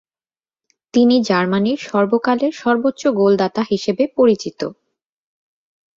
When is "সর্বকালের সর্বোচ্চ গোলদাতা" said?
1.89-3.61